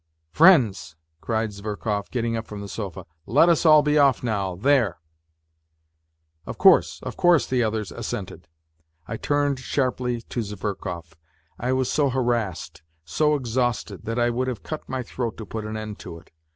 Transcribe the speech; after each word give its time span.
"Friends," 0.31 0.95
cried 1.21 1.51
Zverkov 1.53 2.09
getting 2.09 2.35
up 2.35 2.47
from 2.47 2.59
the 2.59 2.67
sofa," 2.67 3.05
let 3.37 3.49
us 3.49 3.67
all 3.67 3.83
be 3.83 3.99
off 3.99 4.23
now, 4.23 4.55
there 4.55 4.97
I 4.97 4.99
""Of 6.49 6.57
course, 6.57 6.99
of 7.03 7.15
course," 7.15 7.45
the 7.45 7.61
others 7.61 7.91
assented. 7.91 8.47
I 9.07 9.17
turned 9.17 9.59
sharply 9.59 10.21
to 10.23 10.41
Zverkov. 10.41 11.13
I 11.59 11.71
was 11.73 11.87
so 11.91 12.09
harassed, 12.09 12.81
so 13.05 13.35
exhausted, 13.35 14.05
that 14.05 14.17
I 14.17 14.31
would 14.31 14.47
have 14.47 14.63
cut 14.63 14.89
my 14.89 15.03
throat 15.03 15.37
to 15.37 15.45
put 15.45 15.65
an 15.67 15.77
end 15.77 15.99
to 15.99 16.17
it. 16.17 16.31